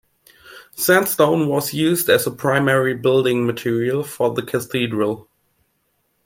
Sandstone 0.71 1.47
was 1.47 1.75
used 1.75 2.09
as 2.09 2.25
the 2.25 2.31
primary 2.31 2.95
building 2.95 3.45
material 3.45 4.03
for 4.03 4.33
the 4.33 4.41
cathedral. 4.41 5.29